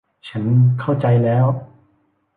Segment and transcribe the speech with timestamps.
[0.29, 0.43] ฉัน
[0.79, 1.45] เข้าใจแล้ว